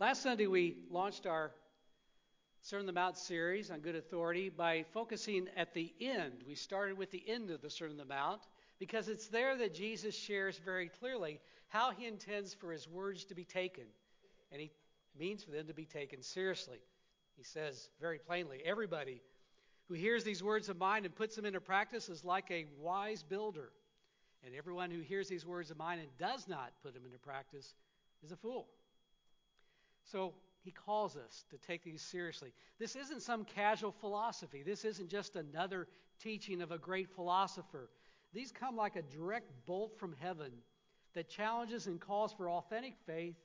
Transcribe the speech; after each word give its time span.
Last 0.00 0.22
Sunday, 0.22 0.46
we 0.46 0.76
launched 0.92 1.26
our 1.26 1.50
Sermon 2.62 2.82
on 2.82 2.86
the 2.86 2.92
Mount 2.92 3.18
series 3.18 3.68
on 3.72 3.80
good 3.80 3.96
authority 3.96 4.48
by 4.48 4.84
focusing 4.94 5.48
at 5.56 5.74
the 5.74 5.92
end. 6.00 6.44
We 6.46 6.54
started 6.54 6.96
with 6.96 7.10
the 7.10 7.24
end 7.28 7.50
of 7.50 7.62
the 7.62 7.68
Sermon 7.68 7.94
on 7.94 8.06
the 8.06 8.14
Mount 8.14 8.42
because 8.78 9.08
it's 9.08 9.26
there 9.26 9.56
that 9.56 9.74
Jesus 9.74 10.16
shares 10.16 10.56
very 10.64 10.88
clearly 10.88 11.40
how 11.66 11.90
he 11.90 12.06
intends 12.06 12.54
for 12.54 12.70
his 12.70 12.86
words 12.88 13.24
to 13.24 13.34
be 13.34 13.42
taken. 13.42 13.82
And 14.52 14.60
he 14.60 14.70
means 15.18 15.42
for 15.42 15.50
them 15.50 15.66
to 15.66 15.74
be 15.74 15.84
taken 15.84 16.22
seriously. 16.22 16.78
He 17.36 17.42
says 17.42 17.88
very 18.00 18.20
plainly 18.20 18.62
everybody 18.64 19.20
who 19.88 19.94
hears 19.94 20.22
these 20.22 20.44
words 20.44 20.68
of 20.68 20.78
mine 20.78 21.06
and 21.06 21.14
puts 21.16 21.34
them 21.34 21.44
into 21.44 21.60
practice 21.60 22.08
is 22.08 22.24
like 22.24 22.52
a 22.52 22.66
wise 22.80 23.24
builder. 23.24 23.72
And 24.46 24.54
everyone 24.54 24.92
who 24.92 25.00
hears 25.00 25.28
these 25.28 25.44
words 25.44 25.72
of 25.72 25.76
mine 25.76 25.98
and 25.98 26.08
does 26.18 26.46
not 26.46 26.70
put 26.84 26.94
them 26.94 27.04
into 27.04 27.18
practice 27.18 27.74
is 28.22 28.30
a 28.30 28.36
fool. 28.36 28.68
So 30.10 30.34
he 30.64 30.70
calls 30.70 31.16
us 31.16 31.44
to 31.50 31.58
take 31.58 31.84
these 31.84 32.02
seriously. 32.02 32.52
This 32.78 32.96
isn't 32.96 33.22
some 33.22 33.44
casual 33.44 33.92
philosophy. 33.92 34.62
This 34.62 34.84
isn't 34.84 35.08
just 35.08 35.36
another 35.36 35.86
teaching 36.22 36.62
of 36.62 36.72
a 36.72 36.78
great 36.78 37.08
philosopher. 37.14 37.90
These 38.32 38.52
come 38.52 38.76
like 38.76 38.96
a 38.96 39.02
direct 39.02 39.50
bolt 39.66 39.98
from 39.98 40.14
heaven 40.20 40.52
that 41.14 41.28
challenges 41.28 41.86
and 41.86 42.00
calls 42.00 42.32
for 42.32 42.50
authentic 42.50 42.94
faith 43.06 43.36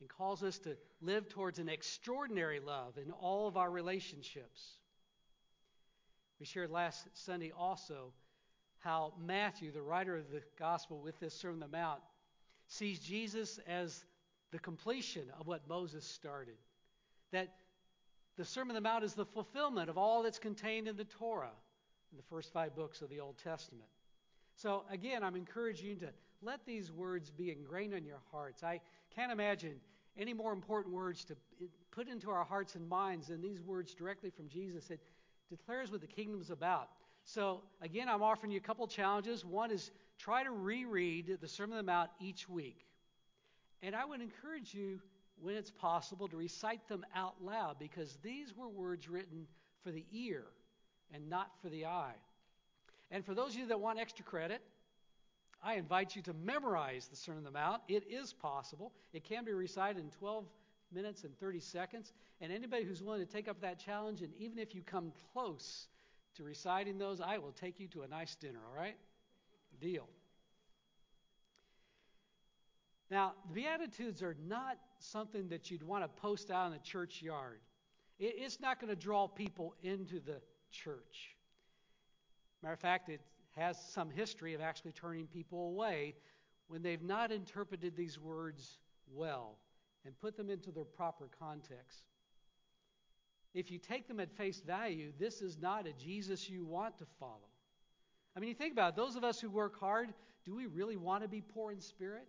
and 0.00 0.08
calls 0.08 0.42
us 0.42 0.58
to 0.60 0.76
live 1.00 1.28
towards 1.28 1.58
an 1.58 1.68
extraordinary 1.68 2.60
love 2.60 2.96
in 2.96 3.10
all 3.10 3.48
of 3.48 3.56
our 3.56 3.70
relationships. 3.70 4.78
We 6.38 6.46
shared 6.46 6.70
last 6.70 7.08
Sunday 7.14 7.52
also 7.56 8.12
how 8.78 9.12
Matthew, 9.20 9.72
the 9.72 9.82
writer 9.82 10.16
of 10.16 10.30
the 10.30 10.42
gospel 10.56 11.00
with 11.00 11.18
this 11.18 11.34
Sermon 11.34 11.62
on 11.62 11.70
the 11.70 11.76
Mount, 11.76 12.00
sees 12.68 13.00
Jesus 13.00 13.58
as 13.66 14.04
the 14.50 14.58
completion 14.58 15.24
of 15.38 15.46
what 15.46 15.68
Moses 15.68 16.04
started. 16.04 16.56
That 17.32 17.54
the 18.36 18.44
Sermon 18.44 18.76
on 18.76 18.82
the 18.82 18.88
Mount 18.88 19.04
is 19.04 19.14
the 19.14 19.26
fulfillment 19.26 19.90
of 19.90 19.98
all 19.98 20.22
that's 20.22 20.38
contained 20.38 20.88
in 20.88 20.96
the 20.96 21.04
Torah, 21.04 21.50
in 22.12 22.16
the 22.16 22.22
first 22.24 22.52
five 22.52 22.74
books 22.74 23.02
of 23.02 23.10
the 23.10 23.20
Old 23.20 23.36
Testament. 23.42 23.88
So, 24.54 24.84
again, 24.90 25.22
I'm 25.22 25.36
encouraging 25.36 25.88
you 25.88 25.96
to 25.96 26.08
let 26.42 26.64
these 26.64 26.90
words 26.90 27.30
be 27.30 27.50
ingrained 27.50 27.94
in 27.94 28.04
your 28.04 28.20
hearts. 28.30 28.62
I 28.62 28.80
can't 29.14 29.32
imagine 29.32 29.74
any 30.16 30.32
more 30.32 30.52
important 30.52 30.94
words 30.94 31.24
to 31.26 31.36
put 31.90 32.08
into 32.08 32.30
our 32.30 32.44
hearts 32.44 32.74
and 32.74 32.88
minds 32.88 33.28
than 33.28 33.40
these 33.40 33.60
words 33.60 33.94
directly 33.94 34.30
from 34.30 34.48
Jesus. 34.48 34.90
It 34.90 35.00
declares 35.48 35.90
what 35.92 36.00
the 36.00 36.06
kingdom's 36.06 36.50
about. 36.50 36.88
So, 37.24 37.60
again, 37.82 38.08
I'm 38.08 38.22
offering 38.22 38.50
you 38.50 38.58
a 38.58 38.62
couple 38.62 38.86
challenges. 38.86 39.44
One 39.44 39.70
is 39.70 39.90
try 40.18 40.42
to 40.42 40.50
reread 40.50 41.38
the 41.40 41.48
Sermon 41.48 41.78
on 41.78 41.84
the 41.84 41.92
Mount 41.92 42.10
each 42.20 42.48
week. 42.48 42.87
And 43.82 43.94
I 43.94 44.04
would 44.04 44.20
encourage 44.20 44.74
you, 44.74 45.00
when 45.40 45.54
it's 45.54 45.70
possible, 45.70 46.28
to 46.28 46.36
recite 46.36 46.86
them 46.88 47.04
out 47.14 47.34
loud 47.42 47.78
because 47.78 48.18
these 48.22 48.56
were 48.56 48.68
words 48.68 49.08
written 49.08 49.46
for 49.84 49.90
the 49.90 50.04
ear 50.12 50.44
and 51.14 51.28
not 51.30 51.50
for 51.62 51.68
the 51.68 51.86
eye. 51.86 52.14
And 53.10 53.24
for 53.24 53.34
those 53.34 53.52
of 53.52 53.56
you 53.56 53.66
that 53.68 53.80
want 53.80 53.98
extra 53.98 54.24
credit, 54.24 54.60
I 55.62 55.74
invite 55.74 56.14
you 56.14 56.22
to 56.22 56.32
memorize 56.32 57.08
the 57.08 57.16
Sermon 57.16 57.38
on 57.38 57.44
the 57.44 57.50
Mount. 57.50 57.82
It 57.88 58.04
is 58.08 58.32
possible. 58.32 58.92
It 59.12 59.24
can 59.24 59.44
be 59.44 59.52
recited 59.52 60.02
in 60.02 60.10
12 60.10 60.44
minutes 60.92 61.24
and 61.24 61.36
30 61.38 61.60
seconds. 61.60 62.12
And 62.40 62.52
anybody 62.52 62.84
who's 62.84 63.02
willing 63.02 63.24
to 63.24 63.32
take 63.32 63.48
up 63.48 63.60
that 63.60 63.78
challenge, 63.78 64.22
and 64.22 64.32
even 64.38 64.58
if 64.58 64.74
you 64.74 64.82
come 64.82 65.12
close 65.32 65.88
to 66.36 66.44
reciting 66.44 66.98
those, 66.98 67.20
I 67.20 67.38
will 67.38 67.52
take 67.52 67.80
you 67.80 67.88
to 67.88 68.02
a 68.02 68.08
nice 68.08 68.34
dinner, 68.34 68.60
all 68.68 68.76
right? 68.76 68.96
Deal. 69.80 70.08
Now, 73.10 73.32
the 73.48 73.54
Beatitudes 73.54 74.22
are 74.22 74.36
not 74.46 74.78
something 74.98 75.48
that 75.48 75.70
you'd 75.70 75.82
want 75.82 76.04
to 76.04 76.08
post 76.20 76.50
out 76.50 76.66
in 76.66 76.72
the 76.72 76.78
churchyard. 76.78 77.60
It's 78.18 78.60
not 78.60 78.80
going 78.80 78.90
to 78.90 79.00
draw 79.00 79.28
people 79.28 79.74
into 79.82 80.20
the 80.20 80.40
church. 80.70 81.36
Matter 82.62 82.74
of 82.74 82.80
fact, 82.80 83.08
it 83.08 83.20
has 83.56 83.78
some 83.92 84.10
history 84.10 84.54
of 84.54 84.60
actually 84.60 84.92
turning 84.92 85.26
people 85.26 85.68
away 85.68 86.14
when 86.66 86.82
they've 86.82 87.02
not 87.02 87.32
interpreted 87.32 87.96
these 87.96 88.18
words 88.18 88.78
well 89.12 89.56
and 90.04 90.18
put 90.20 90.36
them 90.36 90.50
into 90.50 90.70
their 90.70 90.84
proper 90.84 91.28
context. 91.38 92.02
If 93.54 93.70
you 93.70 93.78
take 93.78 94.06
them 94.06 94.20
at 94.20 94.30
face 94.36 94.60
value, 94.60 95.12
this 95.18 95.40
is 95.40 95.58
not 95.58 95.86
a 95.86 95.92
Jesus 95.92 96.50
you 96.50 96.64
want 96.64 96.98
to 96.98 97.06
follow. 97.18 97.48
I 98.36 98.40
mean, 98.40 98.48
you 98.48 98.54
think 98.54 98.72
about 98.72 98.90
it, 98.90 98.96
those 98.96 99.16
of 99.16 99.24
us 99.24 99.40
who 99.40 99.48
work 99.48 99.80
hard, 99.80 100.12
do 100.44 100.54
we 100.54 100.66
really 100.66 100.96
want 100.96 101.22
to 101.22 101.28
be 101.28 101.40
poor 101.40 101.72
in 101.72 101.80
spirit? 101.80 102.28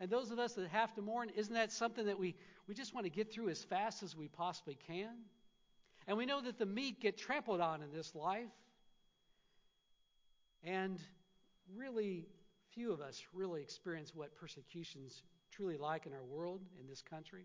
And 0.00 0.10
those 0.10 0.30
of 0.30 0.38
us 0.38 0.54
that 0.54 0.68
have 0.68 0.92
to 0.94 1.02
mourn, 1.02 1.30
isn't 1.36 1.54
that 1.54 1.72
something 1.72 2.06
that 2.06 2.18
we, 2.18 2.34
we 2.66 2.74
just 2.74 2.94
want 2.94 3.06
to 3.06 3.10
get 3.10 3.32
through 3.32 3.48
as 3.48 3.62
fast 3.62 4.02
as 4.02 4.16
we 4.16 4.28
possibly 4.28 4.76
can? 4.86 5.14
And 6.06 6.16
we 6.16 6.26
know 6.26 6.40
that 6.42 6.58
the 6.58 6.66
meek 6.66 7.00
get 7.00 7.16
trampled 7.16 7.60
on 7.60 7.82
in 7.82 7.92
this 7.92 8.14
life. 8.14 8.50
And 10.62 10.98
really, 11.76 12.26
few 12.74 12.92
of 12.92 13.00
us 13.00 13.22
really 13.32 13.62
experience 13.62 14.12
what 14.14 14.34
persecution's 14.34 15.22
truly 15.50 15.76
like 15.76 16.06
in 16.06 16.12
our 16.12 16.24
world, 16.24 16.60
in 16.80 16.86
this 16.88 17.02
country. 17.02 17.44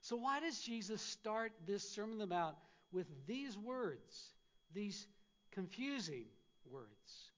So, 0.00 0.16
why 0.16 0.40
does 0.40 0.60
Jesus 0.60 1.02
start 1.02 1.52
this 1.66 1.88
Sermon 1.88 2.12
on 2.12 2.18
the 2.18 2.26
Mount 2.26 2.56
with 2.90 3.06
these 3.26 3.58
words, 3.58 4.32
these 4.72 5.06
confusing 5.50 6.24
words? 6.70 7.32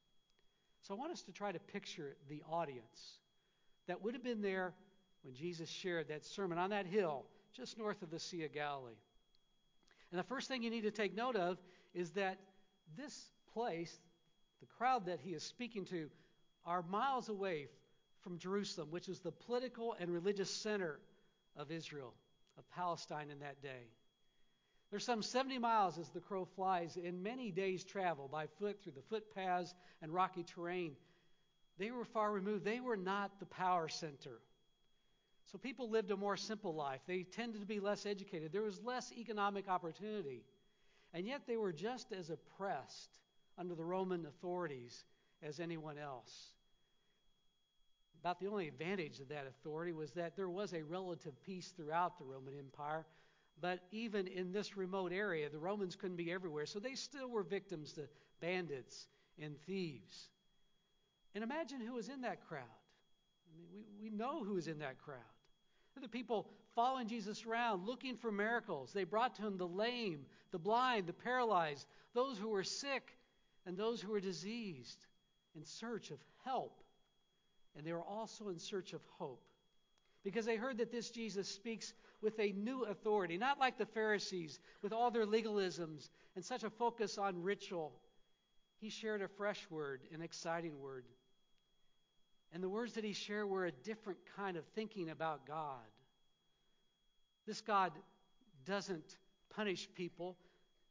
So, 0.83 0.95
I 0.95 0.97
want 0.97 1.13
us 1.13 1.23
to 1.23 1.33
try 1.33 1.51
to 1.51 1.59
picture 1.59 2.17
the 2.29 2.43
audience 2.49 3.19
that 3.87 4.03
would 4.03 4.15
have 4.15 4.25
been 4.25 4.43
there 4.43 4.75
when 5.23 5.35
Jesus 5.35 5.69
shared 5.69 6.09
that 6.09 6.25
sermon 6.25 6.59
on 6.59 6.71
that 6.71 6.87
hill 6.87 7.25
just 7.53 7.79
north 7.79 8.03
of 8.03 8.11
the 8.11 8.19
Sea 8.19 8.45
of 8.45 8.53
Galilee. 8.53 8.93
And 10.11 10.19
the 10.19 10.25
first 10.25 10.49
thing 10.49 10.63
you 10.63 10.71
need 10.71 10.83
to 10.83 10.91
take 10.91 11.15
note 11.15 11.37
of 11.37 11.59
is 11.95 12.11
that 12.13 12.39
this 12.97 13.31
place, 13.53 13.95
the 14.61 14.67
crowd 14.79 15.07
that 15.07 15.21
he 15.21 15.31
is 15.31 15.43
speaking 15.43 15.85
to, 15.87 16.09
are 16.65 16.83
miles 16.83 17.29
away 17.29 17.69
from 18.23 18.39
Jerusalem, 18.39 18.89
which 18.91 19.09
is 19.09 19.21
the 19.21 19.33
political 19.33 19.97
and 19.99 20.11
religious 20.11 20.51
center 20.51 20.99
of 21.57 21.71
Israel, 21.71 22.15
of 22.59 22.71
Palestine 22.71 23.31
in 23.31 23.41
that 23.41 23.63
day. 23.63 23.89
There's 24.91 25.05
some 25.05 25.23
70 25.23 25.59
miles 25.59 25.99
as 25.99 26.09
the 26.11 26.21
crow 26.21 26.45
flies 26.45 26.99
in 27.03 27.23
many 27.23 27.51
days' 27.51 27.83
travel 27.83 28.29
by 28.29 28.47
foot 28.59 28.83
through 28.83 28.93
the 28.93 29.03
footpaths 29.09 29.75
and 30.03 30.13
rocky 30.13 30.45
terrain 30.45 30.97
they 31.79 31.91
were 31.91 32.05
far 32.05 32.31
removed. 32.33 32.65
They 32.65 32.81
were 32.81 32.97
not 32.97 33.39
the 33.41 33.47
power 33.47 33.89
center. 33.89 34.41
So 35.51 35.59
people 35.59 35.91
lived 35.91 36.11
a 36.11 36.17
more 36.17 36.37
simple 36.37 36.75
life. 36.75 37.01
They 37.07 37.25
tended 37.25 37.61
to 37.61 37.67
be 37.67 37.81
less 37.81 38.07
educated. 38.07 38.53
There 38.53 38.63
was 38.63 38.81
less 38.83 39.13
economic 39.13 39.69
opportunity. 39.69 40.45
And 41.13 41.27
yet 41.27 41.43
they 41.47 41.57
were 41.57 41.73
just 41.73 42.13
as 42.13 42.31
oppressed 42.31 43.19
under 43.59 43.75
the 43.75 43.85
Roman 43.85 44.25
authorities 44.27 45.05
as 45.43 45.61
anyone 45.61 45.99
else. 45.99 46.55
About 48.21 48.39
the 48.41 48.47
only 48.47 48.69
advantage 48.69 49.19
of 49.19 49.29
that 49.29 49.47
authority 49.49 49.93
was 49.93 50.13
that 50.13 50.37
there 50.37 50.49
was 50.49 50.73
a 50.73 50.83
relative 50.83 51.35
peace 51.43 51.73
throughout 51.77 52.19
the 52.19 52.25
Roman 52.25 52.55
Empire. 52.57 53.05
But 53.61 53.81
even 53.91 54.27
in 54.27 54.53
this 54.53 54.77
remote 54.77 55.13
area, 55.13 55.51
the 55.51 55.59
Romans 55.59 55.97
couldn't 55.97 56.17
be 56.17 56.33
everywhere. 56.33 56.67
So 56.67 56.79
they 56.79 56.95
still 56.95 57.29
were 57.29 57.43
victims 57.43 57.93
to 57.95 58.03
bandits 58.41 59.09
and 59.39 59.61
thieves. 59.67 60.29
And 61.35 61.43
imagine 61.43 61.81
who 61.81 61.95
was 61.95 62.09
in 62.09 62.23
that 62.23 62.47
crowd. 62.47 62.63
I 62.63 63.57
mean, 63.57 63.67
we, 63.73 64.11
we 64.11 64.17
know 64.17 64.45
who 64.45 64.55
was 64.55 64.69
in 64.69 64.79
that 64.81 64.99
crowd. 64.99 65.19
The 66.01 66.09
people 66.09 66.49
following 66.75 67.07
Jesus 67.07 67.45
around, 67.45 67.87
looking 67.87 68.17
for 68.17 68.33
miracles. 68.33 68.93
They 68.93 69.05
brought 69.05 69.35
to 69.37 69.43
him 69.43 69.57
the 69.57 69.67
lame, 69.67 70.25
the 70.51 70.59
blind, 70.59 71.07
the 71.07 71.13
paralyzed, 71.13 71.87
those 72.15 72.39
who 72.39 72.49
were 72.49 72.65
sick, 72.65 73.17
and 73.67 73.77
those 73.77 74.01
who 74.01 74.11
were 74.13 74.21
diseased, 74.21 75.07
in 75.55 75.65
search 75.65 76.11
of 76.11 76.19
help. 76.45 76.81
And 77.77 77.87
they 77.87 77.93
were 77.93 78.03
also 78.03 78.49
in 78.49 78.59
search 78.59 78.93
of 78.93 79.01
hope. 79.19 79.45
Because 80.25 80.47
they 80.47 80.57
heard 80.57 80.79
that 80.79 80.93
this 80.93 81.11
Jesus 81.11 81.49
speaks 81.49 81.93
with 82.23 82.39
a 82.39 82.53
new 82.53 82.85
authority, 82.85 83.37
not 83.37 83.59
like 83.59 83.77
the 83.77 83.87
Pharisees 83.87 84.61
with 84.81 84.93
all 84.93 85.11
their 85.11 85.27
legalisms 85.27 86.09
and 86.37 86.45
such 86.45 86.63
a 86.63 86.71
focus 86.71 87.19
on 87.19 87.43
ritual. 87.43 87.93
He 88.81 88.89
shared 88.89 89.23
a 89.23 89.29
fresh 89.29 89.67
word, 89.71 90.01
an 90.13 90.23
exciting 90.23 90.81
word. 90.81 91.05
And 92.53 92.63
the 92.63 92.69
words 92.69 92.93
that 92.95 93.05
he 93.05 93.13
shared 93.13 93.49
were 93.49 93.67
a 93.67 93.73
different 93.73 94.19
kind 94.37 94.57
of 94.57 94.65
thinking 94.75 95.11
about 95.11 95.47
God. 95.47 95.79
This 97.47 97.61
God 97.61 97.93
doesn't 98.67 99.17
punish 99.51 99.89
people 99.95 100.37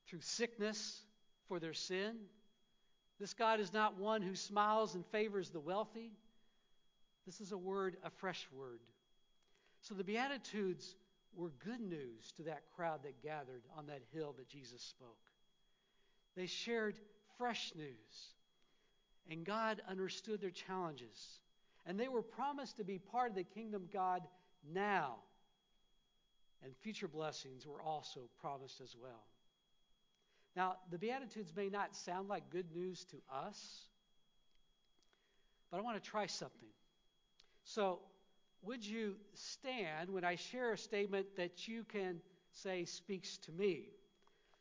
through 0.07 0.21
sickness 0.21 1.01
for 1.47 1.59
their 1.59 1.73
sin. 1.73 2.15
This 3.19 3.33
God 3.33 3.59
is 3.59 3.71
not 3.71 3.99
one 3.99 4.21
who 4.21 4.35
smiles 4.35 4.95
and 4.95 5.05
favors 5.07 5.49
the 5.49 5.59
wealthy. 5.59 6.11
This 7.25 7.39
is 7.39 7.51
a 7.51 7.57
word, 7.57 7.97
a 8.03 8.09
fresh 8.09 8.47
word. 8.51 8.79
So 9.81 9.93
the 9.93 10.03
Beatitudes 10.03 10.95
were 11.35 11.51
good 11.63 11.79
news 11.79 12.31
to 12.37 12.43
that 12.43 12.63
crowd 12.75 13.03
that 13.03 13.21
gathered 13.21 13.63
on 13.77 13.85
that 13.87 14.01
hill 14.11 14.33
that 14.37 14.49
Jesus 14.49 14.81
spoke. 14.81 15.17
They 16.35 16.47
shared 16.47 16.95
fresh 17.37 17.73
news, 17.75 18.33
and 19.29 19.45
God 19.45 19.81
understood 19.89 20.41
their 20.41 20.49
challenges. 20.49 21.39
And 21.85 21.99
they 21.99 22.07
were 22.07 22.21
promised 22.21 22.77
to 22.77 22.83
be 22.83 22.99
part 22.99 23.29
of 23.29 23.35
the 23.35 23.43
kingdom 23.43 23.83
of 23.83 23.91
God 23.91 24.21
now. 24.71 25.15
and 26.63 26.75
future 26.77 27.07
blessings 27.07 27.65
were 27.65 27.81
also 27.81 28.29
promised 28.39 28.81
as 28.81 28.95
well. 29.01 29.25
Now, 30.55 30.75
the 30.91 30.99
Beatitudes 30.99 31.53
may 31.55 31.69
not 31.69 31.95
sound 31.95 32.29
like 32.29 32.49
good 32.51 32.71
news 32.75 33.05
to 33.05 33.17
us, 33.33 33.85
but 35.71 35.79
I 35.79 35.81
want 35.81 36.01
to 36.01 36.09
try 36.09 36.27
something. 36.27 36.69
So, 37.63 37.99
would 38.63 38.85
you 38.85 39.15
stand 39.33 40.09
when 40.09 40.23
I 40.23 40.35
share 40.35 40.73
a 40.73 40.77
statement 40.77 41.35
that 41.37 41.67
you 41.67 41.83
can 41.83 42.21
say 42.51 42.85
speaks 42.85 43.37
to 43.39 43.51
me? 43.51 43.89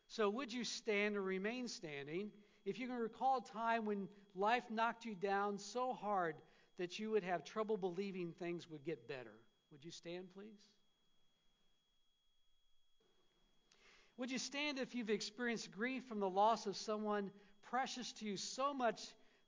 So, 0.07 0.31
would 0.31 0.53
you 0.53 0.65
stand 0.65 1.17
or 1.17 1.23
remain 1.23 1.69
standing 1.69 2.31
if 2.65 2.79
you 2.79 2.87
can 2.87 2.97
recall 2.97 3.39
a 3.39 3.53
time 3.53 3.85
when 3.85 4.09
life 4.35 4.65
knocked 4.71 5.05
you 5.05 5.15
down 5.15 5.59
so 5.59 5.93
hard 5.93 6.37
that 6.81 6.99
you 6.99 7.11
would 7.11 7.23
have 7.23 7.45
trouble 7.45 7.77
believing 7.77 8.33
things 8.33 8.67
would 8.71 8.83
get 8.85 9.07
better? 9.07 9.35
Would 9.71 9.85
you 9.85 9.91
stand, 9.91 10.29
please? 10.35 10.71
Would 14.17 14.31
you 14.31 14.39
stand 14.39 14.79
if 14.79 14.95
you've 14.95 15.11
experienced 15.11 15.71
grief 15.73 16.05
from 16.09 16.21
the 16.21 16.29
loss 16.29 16.67
of 16.67 16.75
someone 16.75 17.31
precious 17.69 18.13
to 18.15 18.25
you 18.25 18.39
so 18.39 18.73
much 18.73 19.03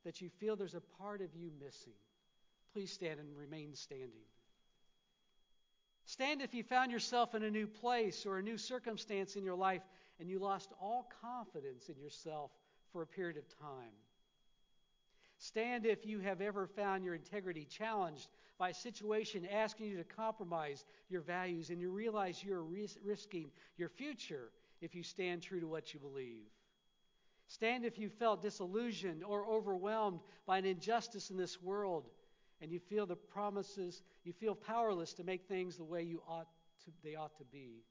that 0.05 0.21
you 0.21 0.29
feel 0.29 0.57
there's 0.57 0.75
a 0.75 0.83
part 0.99 1.23
of 1.23 1.35
you 1.35 1.51
missing? 1.59 1.95
Please 2.75 2.93
stand 2.93 3.19
and 3.19 3.35
remain 3.35 3.75
standing. 3.75 4.27
Stand 6.05 6.43
if 6.43 6.53
you 6.53 6.63
found 6.63 6.93
yourself 6.93 7.35
in 7.35 7.45
a 7.45 7.51
new 7.51 7.67
place 7.67 8.27
or 8.27 8.37
a 8.37 8.43
new 8.43 8.59
circumstance 8.59 9.37
in 9.37 9.43
your 9.43 9.57
life 9.57 9.83
and 10.21 10.29
you 10.29 10.39
lost 10.39 10.71
all 10.83 11.09
confidence 11.23 11.89
in 11.89 11.99
yourself 11.99 12.51
for 12.93 13.01
a 13.01 13.07
period 13.07 13.39
of 13.39 13.49
time. 13.59 13.95
Stand 15.43 15.87
if 15.87 16.07
you 16.07 16.21
have 16.21 16.41
ever 16.41 16.69
found 16.69 17.05
your 17.05 17.17
integrity 17.17 17.65
challenged 17.65 18.29
by 18.59 18.69
a 18.69 18.75
situation 18.75 19.45
asking 19.45 19.87
you 19.87 19.97
to 19.97 20.05
compromise 20.05 20.85
your 21.09 21.21
values 21.21 21.71
and 21.71 21.81
you 21.81 21.91
realize 21.91 22.45
you're 22.45 22.63
ris- 22.63 22.97
risking 23.03 23.51
your 23.77 23.89
future 23.89 24.53
if 24.81 24.95
you 24.95 25.03
stand 25.03 25.43
true 25.43 25.59
to 25.59 25.67
what 25.67 25.93
you 25.93 25.99
believe. 25.99 26.45
Stand 27.49 27.85
if 27.85 27.99
you 27.99 28.09
felt 28.09 28.41
disillusioned 28.41 29.25
or 29.25 29.45
overwhelmed 29.45 30.21
by 30.47 30.59
an 30.59 30.65
injustice 30.65 31.31
in 31.31 31.37
this 31.37 31.61
world 31.61 32.09
and 32.61 32.71
you 32.71 32.79
feel 32.79 33.05
the 33.05 33.17
promises, 33.17 34.01
you 34.23 34.33
feel 34.33 34.55
powerless 34.55 35.13
to 35.15 35.25
make 35.25 35.49
things 35.49 35.77
the 35.77 35.83
way 35.83 36.05
you 36.05 36.23
ought 36.29 36.47
to, 36.85 36.93
they 37.03 37.17
ought 37.17 37.37
to 37.39 37.45
be. 37.47 37.83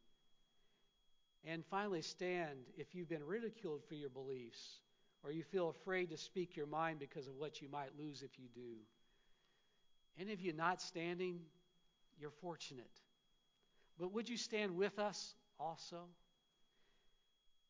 And 1.44 1.66
finally, 1.66 2.02
stand 2.02 2.60
if 2.78 2.96
you've 2.96 3.10
been 3.10 3.26
ridiculed 3.26 3.82
for 3.90 3.96
your 3.96 4.10
beliefs 4.10 4.80
or 5.24 5.32
you 5.32 5.44
feel 5.44 5.70
afraid 5.70 6.10
to 6.10 6.18
speak 6.18 6.56
your 6.56 6.66
mind 6.66 7.00
because 7.00 7.28
of 7.28 7.36
what 7.36 7.62
you 7.62 7.70
might 7.70 7.98
lose 7.98 8.24
if 8.24 8.40
you 8.40 8.48
do. 8.54 8.78
Any 10.20 10.34
of 10.34 10.42
you 10.42 10.54
not 10.54 10.82
standing, 10.82 11.40
you're 12.20 12.32
fortunate. 12.32 12.92
But 14.00 14.14
would 14.14 14.28
you 14.28 14.38
stand 14.38 14.76
with 14.76 15.00
us 15.00 15.36
also? 15.60 16.06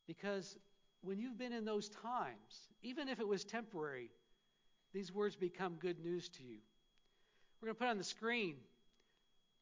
Because 0.06 0.56
when 1.02 1.18
you've 1.18 1.38
been 1.38 1.52
in 1.52 1.64
those 1.64 1.88
times, 1.88 2.68
even 2.82 3.08
if 3.08 3.20
it 3.20 3.28
was 3.28 3.44
temporary, 3.44 4.10
these 4.92 5.12
words 5.12 5.36
become 5.36 5.74
good 5.74 6.00
news 6.00 6.28
to 6.30 6.42
you. 6.42 6.58
We're 7.60 7.66
going 7.66 7.76
to 7.76 7.78
put 7.78 7.88
on 7.88 7.98
the 7.98 8.04
screen 8.04 8.56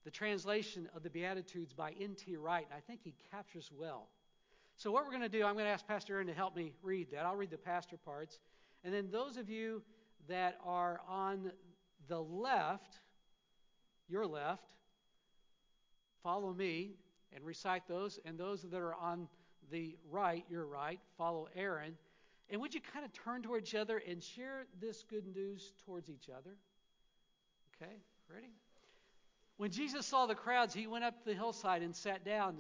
the 0.05 0.11
translation 0.11 0.89
of 0.95 1.03
the 1.03 1.11
Beatitudes 1.11 1.75
by 1.75 1.93
N.T. 2.01 2.37
Wright. 2.37 2.67
I 2.75 2.81
think 2.81 3.01
he 3.03 3.15
captures 3.31 3.71
well. 3.77 4.09
So, 4.81 4.91
what 4.91 5.05
we're 5.05 5.11
going 5.11 5.21
to 5.21 5.29
do, 5.29 5.45
I'm 5.45 5.53
going 5.53 5.67
to 5.67 5.71
ask 5.71 5.87
Pastor 5.87 6.15
Aaron 6.15 6.27
to 6.29 6.33
help 6.33 6.57
me 6.57 6.73
read 6.83 7.09
that. 7.13 7.27
I'll 7.27 7.37
read 7.37 7.51
the 7.51 7.59
pastor 7.59 7.99
parts. 7.99 8.39
And 8.83 8.95
then, 8.95 9.11
those 9.11 9.37
of 9.37 9.51
you 9.51 9.83
that 10.27 10.57
are 10.65 11.03
on 11.07 11.53
the 12.09 12.19
left, 12.19 12.99
your 14.09 14.27
left, 14.27 14.65
follow 16.23 16.55
me 16.55 16.93
and 17.35 17.45
recite 17.45 17.87
those. 17.89 18.21
And 18.25 18.39
those 18.39 18.63
that 18.63 18.81
are 18.81 18.95
on 18.95 19.29
the 19.71 19.99
right, 20.11 20.47
your 20.49 20.65
right, 20.65 20.99
follow 21.19 21.49
Aaron. 21.55 21.95
And 22.49 22.59
would 22.63 22.73
you 22.73 22.81
kind 22.81 23.05
of 23.05 23.13
turn 23.13 23.43
towards 23.43 23.69
each 23.69 23.75
other 23.75 24.01
and 24.09 24.23
share 24.23 24.65
this 24.81 25.05
good 25.11 25.27
news 25.27 25.75
towards 25.85 26.09
each 26.09 26.31
other? 26.31 26.57
Okay, 27.77 27.97
ready? 28.33 28.55
When 29.59 29.71
Jesus 29.71 30.07
saw 30.07 30.25
the 30.25 30.35
crowds, 30.35 30.73
he 30.73 30.87
went 30.87 31.05
up 31.05 31.23
the 31.27 31.35
hillside 31.35 31.83
and 31.83 31.95
sat 31.95 32.25
down. 32.25 32.57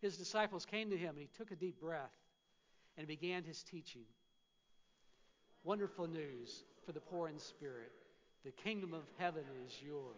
His 0.00 0.16
disciples 0.16 0.64
came 0.64 0.90
to 0.90 0.96
him, 0.96 1.10
and 1.10 1.18
he 1.18 1.28
took 1.36 1.50
a 1.50 1.56
deep 1.56 1.80
breath 1.80 2.14
and 2.96 3.06
began 3.06 3.42
his 3.42 3.62
teaching. 3.62 4.04
Wonderful 5.64 6.06
news 6.06 6.62
for 6.86 6.92
the 6.92 7.00
poor 7.00 7.28
in 7.28 7.38
spirit. 7.38 7.92
The 8.44 8.52
kingdom 8.52 8.94
of 8.94 9.02
heaven 9.18 9.44
is 9.66 9.82
yours. 9.82 10.14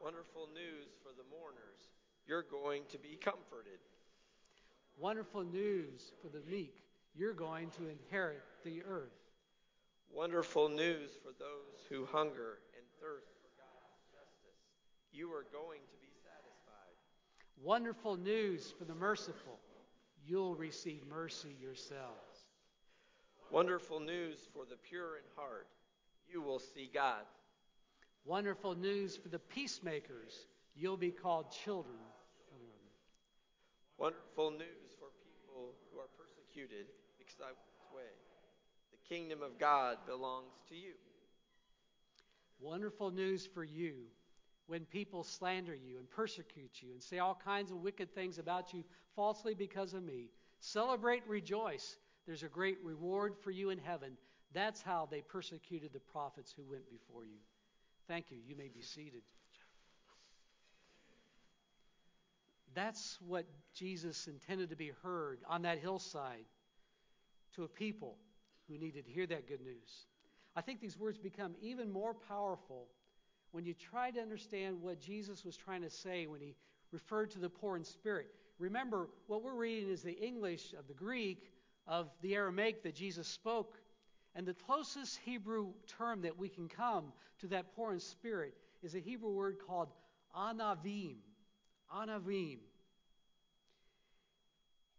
Wonderful 0.00 0.48
news 0.54 0.88
for 1.02 1.10
the 1.16 1.28
mourners. 1.30 1.88
You're 2.26 2.42
going 2.42 2.82
to 2.90 2.98
be 2.98 3.18
comforted. 3.20 3.80
Wonderful 4.98 5.44
news 5.44 6.12
for 6.22 6.28
the 6.28 6.42
meek. 6.50 6.82
You're 7.16 7.34
going 7.34 7.70
to 7.78 7.88
inherit 7.88 8.42
the 8.64 8.82
earth. 8.82 9.16
Wonderful 10.12 10.68
news 10.68 11.10
for 11.22 11.32
those 11.38 11.86
who 11.88 12.04
hunger 12.06 12.58
and 12.76 12.84
thirst 13.00 13.32
for 13.40 13.50
God's 13.56 14.02
justice. 14.12 14.60
You 15.12 15.32
are 15.32 15.46
going 15.52 15.80
to. 15.80 15.99
Wonderful 17.62 18.16
news 18.16 18.72
for 18.78 18.84
the 18.84 18.94
merciful. 18.94 19.58
You'll 20.26 20.54
receive 20.54 21.02
mercy 21.08 21.56
yourselves. 21.60 22.46
Wonderful 23.50 24.00
news 24.00 24.38
for 24.54 24.64
the 24.64 24.76
pure 24.76 25.16
in 25.16 25.24
heart. 25.36 25.66
You 26.28 26.42
will 26.42 26.58
see 26.58 26.88
God. 26.92 27.22
Wonderful 28.24 28.74
news 28.74 29.16
for 29.16 29.28
the 29.28 29.38
peacemakers. 29.38 30.46
You'll 30.76 30.96
be 30.96 31.10
called 31.10 31.50
children 31.64 31.98
Wonderful 34.00 34.52
news 34.52 34.96
for 34.98 35.12
people 35.20 35.74
who 35.92 36.00
are 36.00 36.08
persecuted 36.16 36.86
because 37.18 37.36
I 37.42 37.52
went 37.52 37.94
way. 37.94 38.12
The 38.92 39.14
kingdom 39.14 39.42
of 39.42 39.58
God 39.58 39.98
belongs 40.06 40.54
to 40.70 40.74
you. 40.74 40.94
Wonderful 42.60 43.10
news 43.10 43.46
for 43.46 43.62
you 43.62 43.92
when 44.70 44.84
people 44.84 45.24
slander 45.24 45.74
you 45.74 45.98
and 45.98 46.08
persecute 46.08 46.70
you 46.80 46.92
and 46.92 47.02
say 47.02 47.18
all 47.18 47.36
kinds 47.44 47.72
of 47.72 47.78
wicked 47.78 48.14
things 48.14 48.38
about 48.38 48.72
you 48.72 48.84
falsely 49.16 49.52
because 49.52 49.94
of 49.94 50.04
me. 50.04 50.30
Celebrate, 50.60 51.24
rejoice. 51.26 51.96
There's 52.24 52.44
a 52.44 52.48
great 52.48 52.78
reward 52.84 53.34
for 53.42 53.50
you 53.50 53.70
in 53.70 53.78
heaven. 53.78 54.12
That's 54.52 54.80
how 54.80 55.08
they 55.10 55.22
persecuted 55.22 55.92
the 55.92 55.98
prophets 55.98 56.54
who 56.56 56.62
went 56.70 56.88
before 56.88 57.24
you. 57.24 57.38
Thank 58.06 58.30
you. 58.30 58.36
You 58.46 58.54
may 58.54 58.68
be 58.68 58.80
seated. 58.80 59.22
That's 62.72 63.18
what 63.26 63.46
Jesus 63.74 64.28
intended 64.28 64.70
to 64.70 64.76
be 64.76 64.92
heard 65.02 65.40
on 65.48 65.62
that 65.62 65.80
hillside 65.80 66.44
to 67.56 67.64
a 67.64 67.68
people 67.68 68.18
who 68.68 68.78
needed 68.78 69.04
to 69.06 69.10
hear 69.10 69.26
that 69.26 69.48
good 69.48 69.62
news. 69.62 70.06
I 70.54 70.60
think 70.60 70.80
these 70.80 70.96
words 70.96 71.18
become 71.18 71.56
even 71.60 71.90
more 71.90 72.14
powerful 72.14 72.86
when 73.52 73.64
you 73.64 73.74
try 73.74 74.10
to 74.10 74.20
understand 74.20 74.80
what 74.80 75.00
Jesus 75.00 75.44
was 75.44 75.56
trying 75.56 75.82
to 75.82 75.90
say 75.90 76.26
when 76.26 76.40
he 76.40 76.54
referred 76.92 77.30
to 77.32 77.38
the 77.38 77.48
poor 77.48 77.76
in 77.76 77.84
spirit. 77.84 78.28
Remember, 78.58 79.08
what 79.26 79.42
we're 79.42 79.54
reading 79.54 79.90
is 79.90 80.02
the 80.02 80.12
English 80.12 80.74
of 80.78 80.86
the 80.86 80.94
Greek 80.94 81.50
of 81.86 82.08
the 82.22 82.34
Aramaic 82.34 82.82
that 82.82 82.94
Jesus 82.94 83.26
spoke. 83.26 83.74
And 84.34 84.46
the 84.46 84.54
closest 84.54 85.18
Hebrew 85.24 85.72
term 85.98 86.22
that 86.22 86.38
we 86.38 86.48
can 86.48 86.68
come 86.68 87.12
to 87.40 87.48
that 87.48 87.74
poor 87.74 87.92
in 87.92 88.00
spirit 88.00 88.54
is 88.82 88.94
a 88.94 89.00
Hebrew 89.00 89.30
word 89.30 89.56
called 89.66 89.88
anavim. 90.36 91.16
Anavim. 91.94 92.58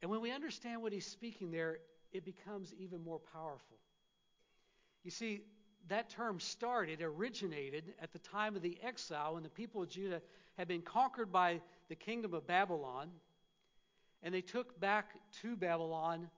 And 0.01 0.10
when 0.10 0.22
we 0.22 0.31
understand 0.31 0.81
what 0.81 0.91
he's 0.91 1.05
speaking 1.05 1.51
there, 1.51 1.77
it 2.12 2.25
becomes 2.25 2.74
even 2.77 3.03
more 3.03 3.20
powerful. 3.20 3.77
You 5.03 5.12
see, 5.12 5.41
that 5.90 6.10
term 6.10 6.40
started, 6.40 7.02
originated 7.02 7.94
at 8.02 8.12
the 8.14 8.20
time 8.20 8.56
of 8.56 8.62
the 8.62 8.78
exile 8.84 9.34
when 9.34 9.44
the 9.44 9.50
people 9.50 9.82
of 9.82 9.90
Judah 9.90 10.22
had 10.58 10.68
been 10.68 10.82
conquered 10.82 11.32
by 11.32 11.62
the 11.90 11.96
kingdom 11.96 12.34
of 12.34 12.48
Babylon, 12.48 13.10
and 14.24 14.34
they 14.34 14.42
took 14.42 14.80
back 14.80 15.12
to 15.42 15.56
Babylon 15.56 16.30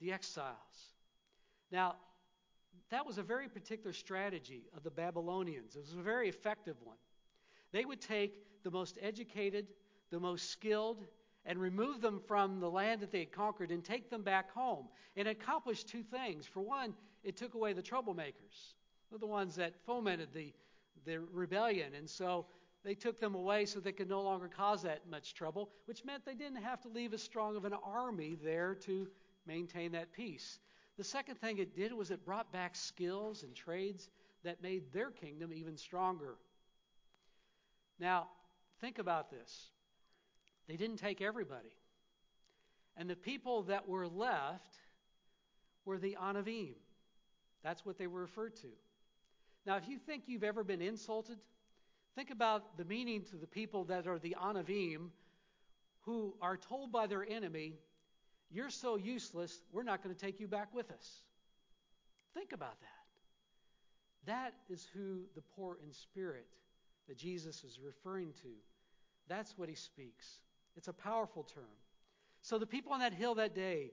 the 0.00 0.12
exiles. 0.12 0.54
Now, 1.70 1.96
that 2.90 3.06
was 3.06 3.18
a 3.18 3.22
very 3.22 3.48
particular 3.48 3.92
strategy 3.92 4.62
of 4.76 4.82
the 4.82 4.90
Babylonians. 4.90 5.76
It 5.76 5.80
was 5.80 5.94
a 5.94 6.02
very 6.02 6.28
effective 6.28 6.76
one. 6.82 6.96
They 7.72 7.84
would 7.84 8.00
take 8.00 8.34
the 8.62 8.70
most 8.70 8.98
educated, 9.00 9.66
the 10.10 10.20
most 10.20 10.50
skilled, 10.50 11.04
and 11.44 11.58
remove 11.58 12.00
them 12.00 12.20
from 12.26 12.60
the 12.60 12.70
land 12.70 13.00
that 13.00 13.10
they 13.10 13.20
had 13.20 13.32
conquered 13.32 13.70
and 13.70 13.84
take 13.84 14.10
them 14.10 14.22
back 14.22 14.52
home. 14.52 14.86
And 15.16 15.28
accomplished 15.28 15.88
two 15.88 16.02
things. 16.02 16.46
For 16.46 16.60
one, 16.60 16.94
it 17.22 17.36
took 17.36 17.54
away 17.54 17.72
the 17.72 17.82
troublemakers, 17.82 18.74
the 19.18 19.26
ones 19.26 19.54
that 19.56 19.74
fomented 19.86 20.28
the, 20.32 20.52
the 21.04 21.20
rebellion. 21.32 21.94
And 21.94 22.08
so 22.08 22.46
they 22.84 22.94
took 22.94 23.18
them 23.18 23.34
away 23.34 23.64
so 23.64 23.80
they 23.80 23.92
could 23.92 24.08
no 24.08 24.22
longer 24.22 24.48
cause 24.48 24.82
that 24.82 25.08
much 25.10 25.34
trouble, 25.34 25.70
which 25.86 26.04
meant 26.04 26.24
they 26.24 26.34
didn't 26.34 26.62
have 26.62 26.80
to 26.82 26.88
leave 26.88 27.14
as 27.14 27.22
strong 27.22 27.56
of 27.56 27.64
an 27.64 27.74
army 27.84 28.36
there 28.42 28.74
to 28.82 29.08
maintain 29.46 29.92
that 29.92 30.12
peace. 30.12 30.58
The 30.96 31.04
second 31.04 31.36
thing 31.36 31.58
it 31.58 31.74
did 31.74 31.92
was 31.92 32.10
it 32.10 32.24
brought 32.24 32.52
back 32.52 32.76
skills 32.76 33.42
and 33.42 33.54
trades 33.54 34.10
that 34.44 34.62
made 34.62 34.92
their 34.92 35.10
kingdom 35.10 35.52
even 35.52 35.76
stronger. 35.76 36.36
Now, 37.98 38.28
think 38.80 38.98
about 38.98 39.30
this. 39.30 39.70
They 40.68 40.76
didn't 40.76 40.98
take 40.98 41.20
everybody. 41.20 41.74
And 42.96 43.08
the 43.08 43.16
people 43.16 43.62
that 43.64 43.88
were 43.88 44.06
left 44.06 44.78
were 45.84 45.98
the 45.98 46.16
Anavim. 46.20 46.74
That's 47.62 47.84
what 47.84 47.98
they 47.98 48.06
were 48.06 48.20
referred 48.20 48.56
to. 48.56 48.68
Now, 49.66 49.76
if 49.76 49.88
you 49.88 49.98
think 49.98 50.24
you've 50.26 50.44
ever 50.44 50.62
been 50.62 50.82
insulted, 50.82 51.38
think 52.14 52.30
about 52.30 52.76
the 52.76 52.84
meaning 52.84 53.22
to 53.30 53.36
the 53.36 53.46
people 53.46 53.84
that 53.84 54.06
are 54.06 54.18
the 54.18 54.36
Anavim 54.40 55.08
who 56.00 56.34
are 56.42 56.56
told 56.56 56.92
by 56.92 57.06
their 57.06 57.26
enemy, 57.26 57.74
You're 58.50 58.70
so 58.70 58.96
useless, 58.96 59.62
we're 59.72 59.82
not 59.82 60.02
going 60.02 60.14
to 60.14 60.20
take 60.20 60.38
you 60.38 60.46
back 60.46 60.74
with 60.74 60.90
us. 60.90 61.22
Think 62.34 62.52
about 62.52 62.78
that. 62.80 62.88
That 64.26 64.54
is 64.68 64.86
who 64.94 65.22
the 65.34 65.42
poor 65.54 65.78
in 65.82 65.92
spirit 65.92 66.46
that 67.08 67.16
Jesus 67.16 67.64
is 67.64 67.78
referring 67.82 68.32
to. 68.42 68.48
That's 69.28 69.56
what 69.56 69.68
he 69.68 69.74
speaks. 69.74 70.40
It's 70.76 70.88
a 70.88 70.92
powerful 70.92 71.42
term. 71.42 71.64
So 72.42 72.58
the 72.58 72.66
people 72.66 72.92
on 72.92 73.00
that 73.00 73.14
hill 73.14 73.34
that 73.36 73.54
day 73.54 73.90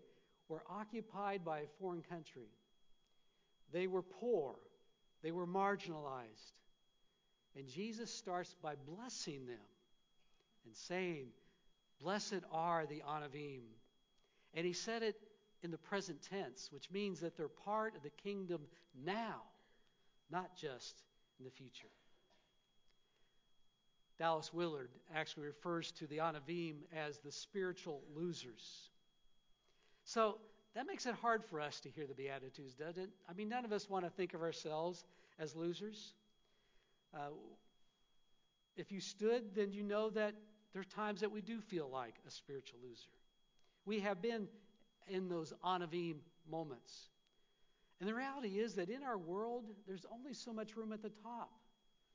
were 0.47 0.63
occupied 0.69 1.45
by 1.45 1.59
a 1.59 1.67
foreign 1.79 2.01
country. 2.01 2.49
They 3.71 3.87
were 3.87 4.01
poor, 4.01 4.55
they 5.23 5.31
were 5.31 5.47
marginalized. 5.47 6.53
And 7.55 7.67
Jesus 7.67 8.13
starts 8.13 8.55
by 8.61 8.75
blessing 8.87 9.45
them 9.45 9.67
and 10.65 10.75
saying, 10.75 11.27
Blessed 12.01 12.41
are 12.51 12.85
the 12.85 13.03
Anavim. 13.07 13.61
And 14.53 14.65
he 14.65 14.73
said 14.73 15.03
it 15.03 15.15
in 15.63 15.71
the 15.71 15.77
present 15.77 16.17
tense, 16.29 16.69
which 16.71 16.89
means 16.91 17.19
that 17.19 17.37
they're 17.37 17.47
part 17.47 17.95
of 17.95 18.03
the 18.03 18.09
kingdom 18.09 18.61
now, 19.05 19.41
not 20.31 20.55
just 20.55 21.03
in 21.39 21.45
the 21.45 21.51
future. 21.51 21.87
Dallas 24.17 24.53
Willard 24.53 24.89
actually 25.15 25.47
refers 25.47 25.91
to 25.93 26.07
the 26.07 26.17
Anavim 26.17 26.75
as 26.95 27.17
the 27.19 27.31
spiritual 27.31 28.01
losers. 28.15 28.89
So 30.03 30.37
that 30.75 30.87
makes 30.87 31.05
it 31.05 31.15
hard 31.15 31.43
for 31.43 31.59
us 31.59 31.79
to 31.81 31.89
hear 31.89 32.07
the 32.07 32.13
Beatitudes, 32.13 32.73
doesn't 32.75 33.03
it? 33.03 33.09
I 33.29 33.33
mean, 33.33 33.49
none 33.49 33.65
of 33.65 33.71
us 33.71 33.89
want 33.89 34.05
to 34.05 34.11
think 34.11 34.33
of 34.33 34.41
ourselves 34.41 35.03
as 35.39 35.55
losers. 35.55 36.13
Uh, 37.13 37.29
if 38.77 38.91
you 38.91 39.01
stood, 39.01 39.53
then 39.55 39.71
you 39.73 39.83
know 39.83 40.09
that 40.11 40.33
there 40.73 40.81
are 40.81 40.85
times 40.85 41.21
that 41.21 41.31
we 41.31 41.41
do 41.41 41.59
feel 41.59 41.89
like 41.91 42.15
a 42.27 42.31
spiritual 42.31 42.79
loser. 42.81 43.09
We 43.85 43.99
have 43.99 44.21
been 44.21 44.47
in 45.09 45.27
those 45.27 45.53
Anavim 45.65 46.17
moments. 46.49 47.09
And 47.99 48.07
the 48.07 48.13
reality 48.13 48.59
is 48.59 48.75
that 48.75 48.89
in 48.89 49.03
our 49.03 49.17
world, 49.17 49.65
there's 49.87 50.05
only 50.11 50.33
so 50.33 50.53
much 50.53 50.75
room 50.75 50.93
at 50.93 51.01
the 51.01 51.11
top. 51.21 51.51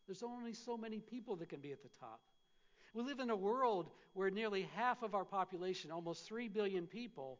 There's 0.06 0.22
only 0.22 0.54
so 0.54 0.76
many 0.76 1.00
people 1.00 1.36
that 1.36 1.48
can 1.48 1.60
be 1.60 1.72
at 1.72 1.82
the 1.82 1.90
top. 2.00 2.20
We 2.94 3.02
live 3.02 3.20
in 3.20 3.30
a 3.30 3.36
world 3.36 3.90
where 4.14 4.30
nearly 4.30 4.68
half 4.74 5.02
of 5.02 5.14
our 5.14 5.24
population, 5.24 5.90
almost 5.90 6.26
3 6.26 6.48
billion 6.48 6.86
people, 6.86 7.38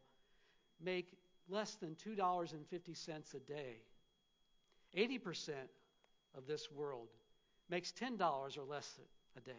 make 0.83 1.13
less 1.49 1.75
than 1.75 1.95
$2.50 1.95 3.33
a 3.33 3.39
day. 3.39 3.77
80% 4.97 5.51
of 6.35 6.47
this 6.47 6.71
world 6.71 7.09
makes 7.69 7.91
$10 7.91 8.57
or 8.57 8.63
less 8.63 8.99
a 9.35 9.41
day. 9.41 9.51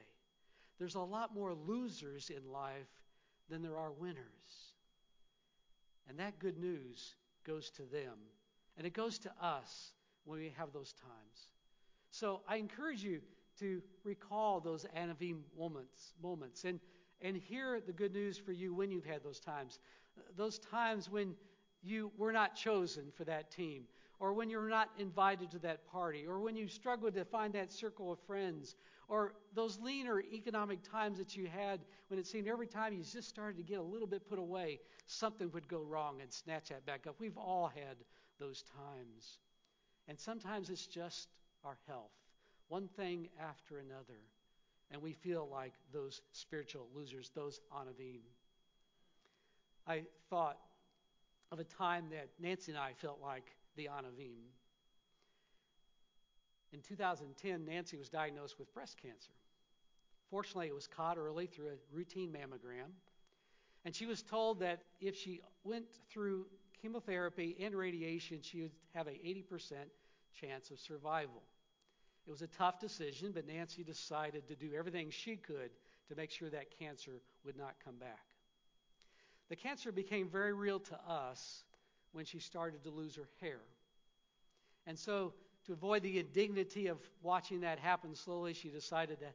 There's 0.78 0.94
a 0.94 1.00
lot 1.00 1.34
more 1.34 1.54
losers 1.54 2.30
in 2.30 2.52
life 2.52 2.88
than 3.50 3.62
there 3.62 3.76
are 3.76 3.90
winners. 3.90 4.72
And 6.08 6.18
that 6.18 6.38
good 6.38 6.58
news 6.58 7.16
goes 7.44 7.70
to 7.70 7.82
them. 7.82 8.14
And 8.76 8.86
it 8.86 8.92
goes 8.92 9.18
to 9.20 9.32
us 9.40 9.92
when 10.24 10.38
we 10.38 10.54
have 10.56 10.72
those 10.72 10.92
times. 10.92 11.48
So 12.10 12.40
I 12.48 12.56
encourage 12.56 13.02
you 13.02 13.20
to 13.58 13.82
recall 14.04 14.60
those 14.60 14.86
Anavim 14.96 15.40
moments, 15.58 16.14
moments 16.22 16.64
and, 16.64 16.80
and 17.22 17.36
hear 17.36 17.80
the 17.80 17.92
good 17.92 18.12
news 18.12 18.38
for 18.38 18.52
you 18.52 18.74
when 18.74 18.90
you've 18.90 19.04
had 19.04 19.22
those 19.22 19.40
times. 19.40 19.78
Those 20.36 20.58
times 20.58 21.10
when 21.10 21.34
you 21.82 22.10
were 22.16 22.32
not 22.32 22.54
chosen 22.54 23.04
for 23.16 23.24
that 23.24 23.50
team, 23.50 23.84
or 24.20 24.32
when 24.32 24.50
you're 24.50 24.68
not 24.68 24.90
invited 24.98 25.50
to 25.52 25.58
that 25.60 25.86
party, 25.86 26.26
or 26.26 26.40
when 26.40 26.56
you 26.56 26.66
struggled 26.66 27.14
to 27.14 27.24
find 27.24 27.52
that 27.54 27.72
circle 27.72 28.10
of 28.10 28.18
friends, 28.26 28.74
or 29.08 29.34
those 29.54 29.78
leaner 29.80 30.20
economic 30.20 30.82
times 30.82 31.18
that 31.18 31.36
you 31.36 31.46
had 31.46 31.80
when 32.08 32.18
it 32.18 32.26
seemed 32.26 32.48
every 32.48 32.66
time 32.66 32.92
you 32.92 33.02
just 33.04 33.28
started 33.28 33.56
to 33.56 33.62
get 33.62 33.78
a 33.78 33.82
little 33.82 34.08
bit 34.08 34.28
put 34.28 34.38
away, 34.38 34.80
something 35.06 35.50
would 35.52 35.68
go 35.68 35.82
wrong 35.82 36.20
and 36.20 36.32
snatch 36.32 36.68
that 36.68 36.84
back 36.84 37.06
up. 37.06 37.14
We've 37.20 37.38
all 37.38 37.68
had 37.68 37.96
those 38.40 38.62
times. 38.62 39.38
And 40.08 40.18
sometimes 40.18 40.68
it's 40.68 40.86
just 40.86 41.28
our 41.64 41.78
health, 41.86 42.12
one 42.68 42.88
thing 42.88 43.28
after 43.40 43.78
another. 43.78 44.20
And 44.90 45.02
we 45.02 45.12
feel 45.12 45.48
like 45.50 45.74
those 45.92 46.22
spiritual 46.32 46.86
losers, 46.94 47.30
those 47.34 47.60
Anavim. 47.72 48.20
I 49.86 50.02
thought 50.30 50.58
of 51.52 51.58
a 51.58 51.64
time 51.64 52.06
that 52.10 52.28
Nancy 52.40 52.72
and 52.72 52.80
I 52.80 52.92
felt 52.92 53.20
like 53.22 53.54
the 53.76 53.86
Anavim. 53.86 54.48
In 56.72 56.80
2010, 56.80 57.64
Nancy 57.64 57.96
was 57.96 58.08
diagnosed 58.08 58.58
with 58.58 58.72
breast 58.74 58.96
cancer. 59.00 59.32
Fortunately, 60.30 60.66
it 60.66 60.74
was 60.74 60.86
caught 60.86 61.16
early 61.16 61.46
through 61.46 61.68
a 61.68 61.96
routine 61.96 62.30
mammogram. 62.30 62.90
And 63.84 63.94
she 63.94 64.04
was 64.04 64.22
told 64.22 64.60
that 64.60 64.82
if 65.00 65.16
she 65.16 65.40
went 65.64 65.86
through 66.10 66.46
chemotherapy 66.80 67.56
and 67.60 67.74
radiation, 67.74 68.40
she 68.42 68.62
would 68.62 68.72
have 68.94 69.06
a 69.06 69.12
80% 69.12 69.72
chance 70.38 70.70
of 70.70 70.78
survival. 70.78 71.42
It 72.28 72.30
was 72.30 72.42
a 72.42 72.46
tough 72.46 72.78
decision, 72.78 73.32
but 73.32 73.46
Nancy 73.46 73.82
decided 73.82 74.46
to 74.48 74.54
do 74.54 74.74
everything 74.76 75.08
she 75.08 75.36
could 75.36 75.70
to 76.08 76.14
make 76.14 76.30
sure 76.30 76.50
that 76.50 76.78
cancer 76.78 77.22
would 77.42 77.56
not 77.56 77.76
come 77.82 77.96
back. 77.96 78.26
The 79.48 79.56
cancer 79.56 79.90
became 79.90 80.28
very 80.28 80.52
real 80.52 80.78
to 80.78 81.00
us 81.08 81.64
when 82.12 82.26
she 82.26 82.38
started 82.38 82.84
to 82.84 82.90
lose 82.90 83.16
her 83.16 83.30
hair. 83.40 83.60
And 84.86 84.98
so, 84.98 85.32
to 85.64 85.72
avoid 85.72 86.02
the 86.02 86.18
indignity 86.18 86.88
of 86.88 86.98
watching 87.22 87.62
that 87.62 87.78
happen 87.78 88.14
slowly, 88.14 88.52
she 88.52 88.68
decided 88.68 89.20
to 89.20 89.28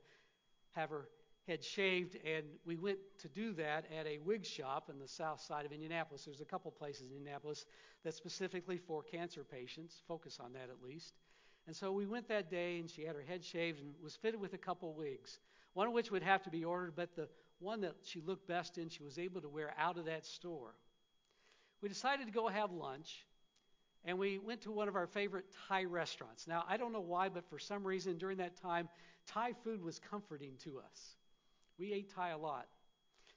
have 0.76 0.92
her 0.92 1.10
head 1.48 1.64
shaved, 1.64 2.20
and 2.24 2.46
we 2.64 2.76
went 2.76 3.00
to 3.22 3.28
do 3.28 3.54
that 3.54 3.86
at 3.92 4.06
a 4.06 4.20
wig 4.20 4.46
shop 4.46 4.92
in 4.92 5.00
the 5.00 5.08
south 5.08 5.42
side 5.42 5.66
of 5.66 5.72
Indianapolis. 5.72 6.26
There's 6.26 6.42
a 6.42 6.46
couple 6.46 6.70
places 6.70 7.10
in 7.10 7.18
Indianapolis 7.18 7.66
that 8.04 8.14
specifically 8.14 8.78
for 8.78 9.02
cancer 9.02 9.44
patients, 9.44 10.04
focus 10.08 10.40
on 10.40 10.54
that 10.54 10.70
at 10.70 10.88
least. 10.88 11.16
And 11.66 11.76
so 11.76 11.92
we 11.92 12.06
went 12.06 12.28
that 12.28 12.50
day, 12.50 12.80
and 12.80 12.90
she 12.90 13.04
had 13.04 13.16
her 13.16 13.22
head 13.22 13.44
shaved 13.44 13.80
and 13.80 13.94
was 14.04 14.16
fitted 14.16 14.40
with 14.40 14.54
a 14.54 14.58
couple 14.58 14.94
wigs, 14.94 15.40
one 15.74 15.88
of 15.88 15.94
which 15.94 16.12
would 16.12 16.24
have 16.24 16.44
to 16.44 16.50
be 16.50 16.66
ordered, 16.66 16.94
but 16.96 17.16
the 17.16 17.30
one 17.60 17.82
that 17.82 17.96
she 18.04 18.20
looked 18.20 18.48
best 18.48 18.78
in, 18.78 18.90
she 18.90 19.04
was 19.04 19.18
able 19.18 19.42
to 19.42 19.50
wear 19.50 19.74
out 19.78 19.98
of 19.98 20.06
that 20.06 20.26
store. 20.26 20.76
We 21.82 21.90
decided 21.90 22.28
to 22.28 22.34
go 22.34 22.48
have 22.48 22.72
lunch, 22.72 23.26
and 24.04 24.20
we 24.20 24.40
went 24.40 24.62
to 24.62 24.72
one 24.72 24.90
of 24.90 24.96
our 24.96 25.08
favorite 25.08 25.46
Thai 25.68 25.86
restaurants. 25.86 26.48
Now, 26.48 26.66
I 26.68 26.76
don't 26.76 26.92
know 26.92 27.00
why, 27.00 27.30
but 27.30 27.46
for 27.50 27.60
some 27.60 27.86
reason 27.86 28.18
during 28.18 28.38
that 28.38 28.58
time, 28.58 28.90
Thai 29.26 29.54
food 29.64 29.82
was 29.82 30.00
comforting 30.00 30.54
to 30.66 30.80
us. 30.80 31.16
We 31.80 31.94
ate 31.94 32.14
Thai 32.14 32.30
a 32.30 32.38
lot. 32.38 32.68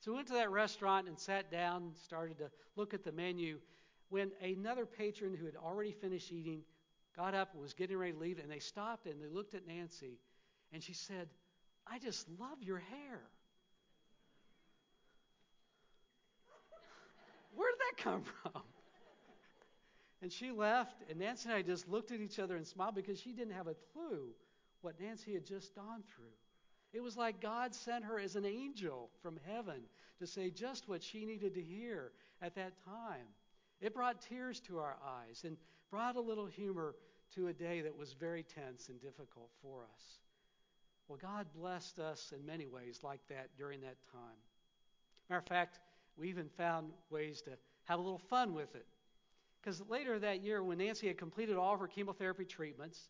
So 0.00 0.10
we 0.10 0.16
went 0.16 0.28
to 0.28 0.34
that 0.34 0.50
restaurant 0.50 1.08
and 1.08 1.18
sat 1.18 1.50
down 1.50 1.92
started 2.02 2.38
to 2.38 2.50
look 2.76 2.92
at 2.92 3.04
the 3.04 3.12
menu 3.12 3.58
when 4.08 4.30
another 4.40 4.86
patron 4.86 5.34
who 5.34 5.46
had 5.46 5.56
already 5.56 5.92
finished 5.92 6.30
eating 6.32 6.62
got 7.16 7.34
up 7.34 7.52
and 7.52 7.62
was 7.62 7.72
getting 7.72 7.96
ready 7.96 8.12
to 8.12 8.18
leave, 8.18 8.38
and 8.38 8.50
they 8.50 8.58
stopped 8.58 9.06
and 9.06 9.20
they 9.22 9.28
looked 9.28 9.54
at 9.54 9.66
Nancy, 9.66 10.18
and 10.72 10.82
she 10.82 10.92
said, 10.92 11.28
I 11.86 11.98
just 11.98 12.26
love 12.38 12.62
your 12.62 12.78
hair. 12.78 13.20
Where 17.54 17.70
did 17.70 17.78
that 17.80 18.02
come 18.02 18.22
from? 18.42 18.62
And 20.22 20.32
she 20.32 20.50
left, 20.50 21.02
and 21.08 21.18
Nancy 21.18 21.48
and 21.48 21.56
I 21.56 21.62
just 21.62 21.88
looked 21.88 22.10
at 22.10 22.20
each 22.20 22.38
other 22.38 22.56
and 22.56 22.66
smiled 22.66 22.94
because 22.94 23.20
she 23.20 23.32
didn't 23.32 23.54
have 23.54 23.66
a 23.66 23.76
clue 23.92 24.30
what 24.80 25.00
Nancy 25.00 25.34
had 25.34 25.46
just 25.46 25.74
gone 25.74 26.02
through. 26.14 26.26
It 26.92 27.02
was 27.02 27.16
like 27.16 27.40
God 27.40 27.74
sent 27.74 28.04
her 28.04 28.18
as 28.18 28.36
an 28.36 28.46
angel 28.46 29.10
from 29.22 29.38
heaven 29.46 29.82
to 30.18 30.26
say 30.26 30.50
just 30.50 30.88
what 30.88 31.02
she 31.02 31.24
needed 31.24 31.54
to 31.54 31.62
hear 31.62 32.12
at 32.40 32.54
that 32.54 32.72
time. 32.84 33.26
It 33.80 33.94
brought 33.94 34.22
tears 34.22 34.60
to 34.60 34.78
our 34.78 34.96
eyes 35.04 35.42
and 35.44 35.56
brought 35.90 36.16
a 36.16 36.20
little 36.20 36.46
humor 36.46 36.94
to 37.34 37.48
a 37.48 37.52
day 37.52 37.80
that 37.80 37.96
was 37.96 38.12
very 38.12 38.42
tense 38.42 38.88
and 38.88 39.00
difficult 39.00 39.50
for 39.62 39.82
us. 39.82 40.20
Well, 41.08 41.18
God 41.20 41.46
blessed 41.54 41.98
us 41.98 42.32
in 42.34 42.44
many 42.44 42.66
ways 42.66 43.00
like 43.02 43.20
that 43.28 43.50
during 43.56 43.80
that 43.82 43.96
time. 44.12 44.38
Matter 45.28 45.40
of 45.40 45.46
fact, 45.46 45.80
we 46.16 46.28
even 46.28 46.48
found 46.56 46.90
ways 47.10 47.42
to 47.42 47.50
have 47.84 47.98
a 47.98 48.02
little 48.02 48.18
fun 48.18 48.54
with 48.54 48.74
it. 48.74 48.86
Because 49.60 49.82
later 49.88 50.18
that 50.18 50.42
year, 50.42 50.62
when 50.62 50.78
Nancy 50.78 51.08
had 51.08 51.18
completed 51.18 51.56
all 51.56 51.74
of 51.74 51.80
her 51.80 51.88
chemotherapy 51.88 52.44
treatments, 52.44 53.08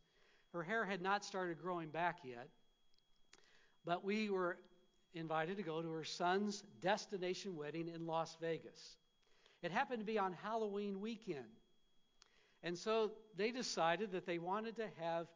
her 0.52 0.62
hair 0.62 0.84
had 0.84 1.02
not 1.02 1.24
started 1.24 1.60
growing 1.60 1.88
back 1.88 2.18
yet, 2.24 2.48
but 3.84 4.04
we 4.04 4.30
were 4.30 4.56
invited 5.14 5.56
to 5.56 5.62
go 5.62 5.82
to 5.82 5.90
her 5.90 6.04
son's 6.04 6.64
destination 6.80 7.56
wedding 7.56 7.88
in 7.94 8.06
Las 8.06 8.36
Vegas. 8.40 8.96
It 9.62 9.70
happened 9.70 10.00
to 10.00 10.04
be 10.04 10.18
on 10.18 10.34
Halloween 10.42 11.00
weekend. 11.00 11.44
And 12.66 12.76
so 12.76 13.12
they 13.36 13.52
decided 13.52 14.10
that 14.10 14.26
they 14.26 14.38
wanted 14.38 14.74
to 14.76 14.88
have 14.98 15.28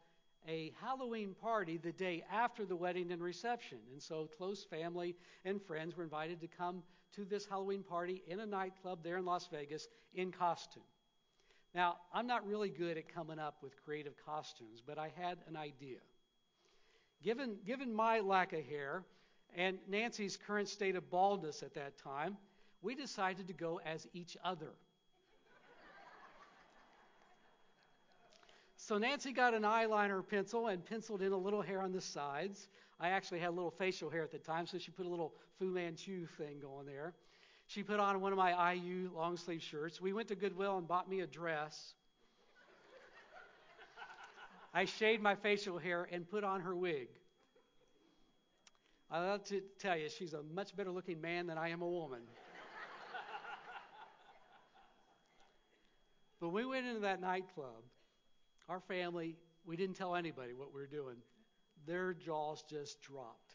a 0.48 0.72
Halloween 0.82 1.36
party 1.40 1.76
the 1.76 1.92
day 1.92 2.24
after 2.28 2.64
the 2.64 2.74
wedding 2.74 3.12
and 3.12 3.22
reception. 3.22 3.78
And 3.92 4.02
so 4.02 4.28
close 4.36 4.64
family 4.64 5.14
and 5.44 5.62
friends 5.62 5.96
were 5.96 6.02
invited 6.02 6.40
to 6.40 6.48
come 6.48 6.82
to 7.14 7.24
this 7.24 7.46
Halloween 7.46 7.84
party 7.84 8.24
in 8.26 8.40
a 8.40 8.46
nightclub 8.46 9.04
there 9.04 9.16
in 9.16 9.24
Las 9.24 9.46
Vegas 9.46 9.86
in 10.12 10.32
costume. 10.32 10.82
Now, 11.72 11.98
I'm 12.12 12.26
not 12.26 12.44
really 12.44 12.68
good 12.68 12.98
at 12.98 13.14
coming 13.14 13.38
up 13.38 13.58
with 13.62 13.80
creative 13.84 14.14
costumes, 14.26 14.82
but 14.84 14.98
I 14.98 15.12
had 15.16 15.38
an 15.46 15.56
idea. 15.56 15.98
Given, 17.22 17.58
given 17.64 17.94
my 17.94 18.18
lack 18.18 18.52
of 18.54 18.64
hair 18.64 19.04
and 19.54 19.78
Nancy's 19.88 20.36
current 20.36 20.68
state 20.68 20.96
of 20.96 21.08
baldness 21.10 21.62
at 21.62 21.74
that 21.74 21.96
time, 21.96 22.36
we 22.82 22.96
decided 22.96 23.46
to 23.46 23.54
go 23.54 23.80
as 23.86 24.08
each 24.14 24.36
other. 24.42 24.72
So 28.90 28.98
Nancy 28.98 29.30
got 29.30 29.54
an 29.54 29.62
eyeliner 29.62 30.20
pencil 30.26 30.66
and 30.66 30.84
penciled 30.84 31.22
in 31.22 31.30
a 31.30 31.36
little 31.36 31.62
hair 31.62 31.80
on 31.80 31.92
the 31.92 32.00
sides. 32.00 32.66
I 32.98 33.10
actually 33.10 33.38
had 33.38 33.50
a 33.50 33.52
little 33.52 33.70
facial 33.70 34.10
hair 34.10 34.24
at 34.24 34.32
the 34.32 34.38
time, 34.38 34.66
so 34.66 34.78
she 34.78 34.90
put 34.90 35.06
a 35.06 35.08
little 35.08 35.32
Fu 35.60 35.66
Manchu 35.66 36.26
thing 36.36 36.58
going 36.58 36.86
there. 36.86 37.14
She 37.68 37.84
put 37.84 38.00
on 38.00 38.20
one 38.20 38.32
of 38.32 38.38
my 38.38 38.72
IU 38.72 39.12
long 39.14 39.36
sleeve 39.36 39.62
shirts. 39.62 40.00
We 40.00 40.12
went 40.12 40.26
to 40.26 40.34
Goodwill 40.34 40.76
and 40.76 40.88
bought 40.88 41.08
me 41.08 41.20
a 41.20 41.26
dress. 41.28 41.94
I 44.74 44.86
shaved 44.86 45.22
my 45.22 45.36
facial 45.36 45.78
hair 45.78 46.08
and 46.10 46.28
put 46.28 46.42
on 46.42 46.60
her 46.62 46.74
wig. 46.74 47.10
I 49.08 49.20
love 49.20 49.44
to 49.44 49.62
tell 49.78 49.96
you, 49.96 50.08
she's 50.08 50.32
a 50.32 50.42
much 50.52 50.74
better 50.76 50.90
looking 50.90 51.20
man 51.20 51.46
than 51.46 51.58
I 51.58 51.68
am 51.68 51.80
a 51.80 51.88
woman. 51.88 52.22
but 56.40 56.48
we 56.48 56.66
went 56.66 56.88
into 56.88 57.02
that 57.02 57.20
nightclub 57.20 57.84
our 58.70 58.80
family, 58.80 59.36
we 59.66 59.76
didn't 59.76 59.96
tell 59.96 60.14
anybody 60.14 60.54
what 60.54 60.72
we 60.72 60.80
were 60.80 60.86
doing. 60.86 61.16
Their 61.86 62.14
jaws 62.14 62.62
just 62.70 63.02
dropped. 63.02 63.54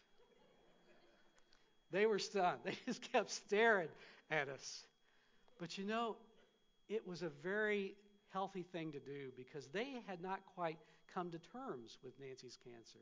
They 1.90 2.06
were 2.06 2.18
stunned. 2.18 2.60
They 2.64 2.76
just 2.84 3.10
kept 3.12 3.30
staring 3.30 3.88
at 4.30 4.48
us. 4.48 4.84
But 5.58 5.78
you 5.78 5.84
know, 5.84 6.16
it 6.88 7.06
was 7.06 7.22
a 7.22 7.30
very 7.42 7.94
healthy 8.32 8.62
thing 8.62 8.92
to 8.92 9.00
do 9.00 9.32
because 9.36 9.66
they 9.68 9.94
had 10.06 10.20
not 10.20 10.40
quite 10.54 10.78
come 11.14 11.30
to 11.30 11.38
terms 11.38 11.96
with 12.04 12.12
Nancy's 12.20 12.58
cancer. 12.62 12.98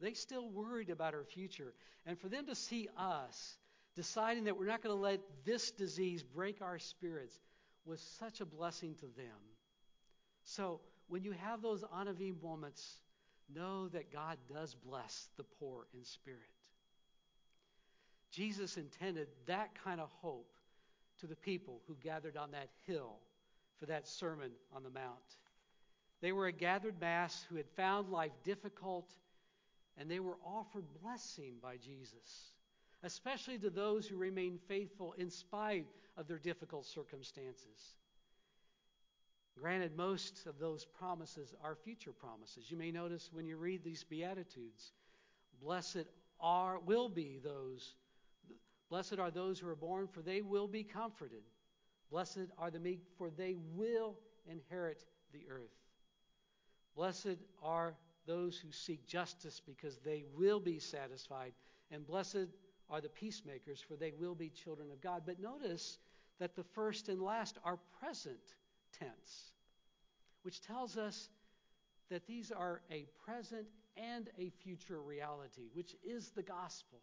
They 0.00 0.12
still 0.12 0.48
worried 0.48 0.90
about 0.90 1.14
her 1.14 1.24
future. 1.24 1.72
And 2.06 2.18
for 2.18 2.28
them 2.28 2.46
to 2.46 2.54
see 2.54 2.88
us 2.96 3.56
deciding 3.96 4.44
that 4.44 4.56
we're 4.56 4.66
not 4.66 4.82
going 4.82 4.94
to 4.94 5.02
let 5.02 5.20
this 5.44 5.72
disease 5.72 6.22
break 6.22 6.62
our 6.62 6.78
spirits 6.78 7.40
was 7.84 8.00
such 8.20 8.40
a 8.40 8.44
blessing 8.44 8.94
to 8.96 9.06
them. 9.16 9.40
So, 10.44 10.80
when 11.08 11.22
you 11.22 11.32
have 11.32 11.62
those 11.62 11.82
Anavim 11.82 12.42
moments, 12.42 12.98
know 13.54 13.88
that 13.88 14.12
God 14.12 14.38
does 14.52 14.74
bless 14.74 15.28
the 15.36 15.44
poor 15.44 15.86
in 15.94 16.04
spirit. 16.04 16.40
Jesus 18.30 18.76
intended 18.76 19.28
that 19.46 19.70
kind 19.84 20.00
of 20.00 20.10
hope 20.20 20.52
to 21.20 21.26
the 21.26 21.36
people 21.36 21.80
who 21.86 21.94
gathered 22.02 22.36
on 22.36 22.50
that 22.50 22.68
hill 22.86 23.16
for 23.78 23.86
that 23.86 24.06
Sermon 24.06 24.50
on 24.74 24.82
the 24.82 24.90
Mount. 24.90 25.38
They 26.20 26.32
were 26.32 26.46
a 26.46 26.52
gathered 26.52 27.00
mass 27.00 27.46
who 27.48 27.56
had 27.56 27.68
found 27.76 28.10
life 28.10 28.32
difficult, 28.44 29.10
and 29.96 30.10
they 30.10 30.20
were 30.20 30.38
offered 30.44 30.84
blessing 31.02 31.54
by 31.62 31.76
Jesus, 31.76 32.52
especially 33.02 33.58
to 33.58 33.70
those 33.70 34.06
who 34.06 34.16
remained 34.16 34.60
faithful 34.66 35.14
in 35.18 35.30
spite 35.30 35.86
of 36.16 36.26
their 36.26 36.38
difficult 36.38 36.86
circumstances. 36.86 37.94
Granted, 39.60 39.96
most 39.96 40.46
of 40.46 40.58
those 40.58 40.84
promises 40.84 41.54
are 41.64 41.74
future 41.74 42.12
promises. 42.12 42.70
You 42.70 42.76
may 42.76 42.90
notice 42.90 43.30
when 43.32 43.46
you 43.46 43.56
read 43.56 43.82
these 43.82 44.04
Beatitudes, 44.04 44.92
blessed 45.62 46.04
are, 46.40 46.78
will 46.80 47.08
be 47.08 47.40
those, 47.42 47.94
blessed 48.90 49.18
are 49.18 49.30
those 49.30 49.58
who 49.58 49.68
are 49.68 49.74
born, 49.74 50.08
for 50.08 50.20
they 50.20 50.42
will 50.42 50.68
be 50.68 50.84
comforted. 50.84 51.42
Blessed 52.10 52.50
are 52.58 52.70
the 52.70 52.78
meek, 52.78 53.00
for 53.16 53.30
they 53.30 53.56
will 53.74 54.18
inherit 54.46 55.02
the 55.32 55.46
earth. 55.50 55.74
Blessed 56.94 57.38
are 57.62 57.94
those 58.26 58.58
who 58.58 58.70
seek 58.70 59.06
justice, 59.06 59.60
because 59.64 59.98
they 59.98 60.24
will 60.36 60.60
be 60.60 60.78
satisfied. 60.78 61.52
And 61.90 62.06
blessed 62.06 62.48
are 62.90 63.00
the 63.00 63.08
peacemakers, 63.08 63.80
for 63.80 63.96
they 63.96 64.12
will 64.18 64.34
be 64.34 64.50
children 64.50 64.90
of 64.92 65.00
God. 65.00 65.22
But 65.24 65.40
notice 65.40 65.98
that 66.38 66.54
the 66.54 66.64
first 66.64 67.08
and 67.08 67.22
last 67.22 67.58
are 67.64 67.78
present 68.00 68.54
tense, 68.98 69.52
which 70.46 70.60
tells 70.60 70.96
us 70.96 71.28
that 72.08 72.24
these 72.28 72.52
are 72.52 72.80
a 72.88 73.04
present 73.24 73.66
and 73.96 74.30
a 74.38 74.48
future 74.62 75.02
reality, 75.02 75.70
which 75.74 75.96
is 76.04 76.30
the 76.36 76.42
gospel. 76.42 77.00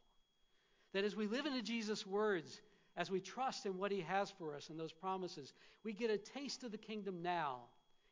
That 0.93 1.03
as 1.03 1.17
we 1.17 1.27
live 1.27 1.45
into 1.45 1.61
Jesus' 1.61 2.07
words, 2.07 2.61
as 2.95 3.11
we 3.11 3.19
trust 3.19 3.65
in 3.65 3.77
what 3.77 3.91
he 3.91 3.99
has 3.99 4.31
for 4.31 4.55
us 4.55 4.69
and 4.69 4.79
those 4.79 4.93
promises, 4.93 5.51
we 5.83 5.91
get 5.91 6.09
a 6.09 6.17
taste 6.17 6.63
of 6.63 6.71
the 6.71 6.77
kingdom 6.77 7.21
now. 7.21 7.57